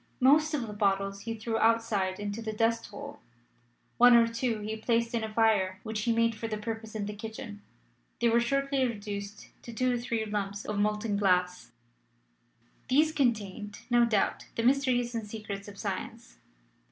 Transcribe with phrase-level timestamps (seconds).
[0.19, 3.19] Most of the bottles he threw outside into the dust hole;
[3.99, 7.05] one or two he placed in a fire which he made for the purpose in
[7.05, 7.61] the kitchen:
[8.19, 11.69] they were shortly reduced to two or three lumps of molten glass.
[12.87, 16.37] These contained, no doubt, the mysteries and secrets of Science.